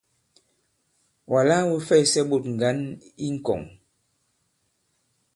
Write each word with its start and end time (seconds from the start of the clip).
Wàla 1.31 1.57
wū 1.69 1.75
fɛysɛ 1.87 2.21
ɓôt 2.29 2.43
ŋgǎn 2.55 2.79
i 3.25 3.27
ŋ̀kɔ̀ŋ. 3.35 3.61